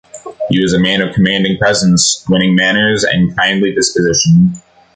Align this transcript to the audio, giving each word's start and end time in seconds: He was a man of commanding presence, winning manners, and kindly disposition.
He 0.49 0.59
was 0.59 0.73
a 0.73 0.79
man 0.79 1.01
of 1.01 1.13
commanding 1.13 1.59
presence, 1.59 2.25
winning 2.27 2.55
manners, 2.55 3.03
and 3.03 3.37
kindly 3.37 3.71
disposition. 3.75 4.53